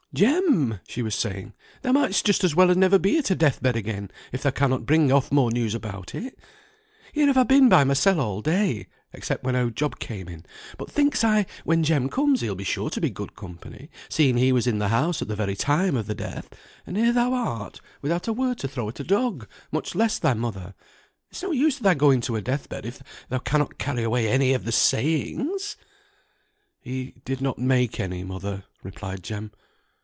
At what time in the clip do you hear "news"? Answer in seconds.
5.51-5.73